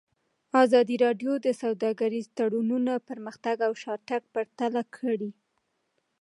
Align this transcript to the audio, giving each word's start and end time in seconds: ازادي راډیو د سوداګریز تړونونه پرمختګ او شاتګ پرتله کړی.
ازادي 0.63 0.95
راډیو 1.05 1.33
د 1.45 1.47
سوداګریز 1.61 2.25
تړونونه 2.37 2.93
پرمختګ 3.09 3.57
او 3.67 3.73
شاتګ 3.83 4.21
پرتله 4.35 4.81
کړی. 4.97 5.31